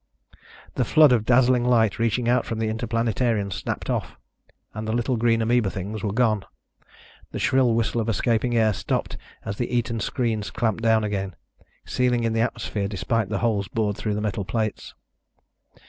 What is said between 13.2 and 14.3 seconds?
the holes bored through the